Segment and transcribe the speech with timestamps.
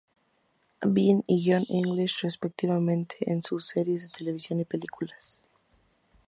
[0.93, 5.43] Bean" y "Johnny English" respectivamente en sus series de televisión y películas.